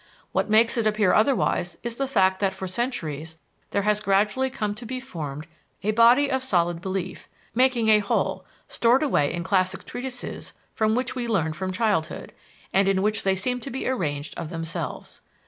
What 0.31 0.49
makes 0.49 0.77
it 0.77 0.87
appear 0.87 1.13
otherwise 1.13 1.77
is 1.83 1.97
the 1.97 2.07
fact 2.07 2.39
that 2.39 2.55
for 2.55 2.65
centuries 2.67 3.37
there 3.69 3.83
has 3.83 3.99
gradually 4.01 4.49
come 4.49 4.73
to 4.73 4.85
be 4.87 4.99
formed 4.99 5.45
a 5.83 5.91
body 5.91 6.27
of 6.31 6.41
solid 6.41 6.81
belief, 6.81 7.27
making 7.53 7.89
a 7.89 7.99
whole, 7.99 8.43
stored 8.67 9.03
away 9.03 9.31
in 9.31 9.43
classic 9.43 9.83
treatises 9.83 10.53
from 10.73 10.95
which 10.95 11.13
we 11.15 11.27
learn 11.27 11.53
from 11.53 11.71
childhood, 11.71 12.33
and 12.73 12.87
in 12.87 13.03
which 13.03 13.21
they 13.21 13.35
seem 13.35 13.59
to 13.59 13.69
be 13.69 13.87
arranged 13.87 14.33
of 14.39 14.49
themselves. 14.49 15.21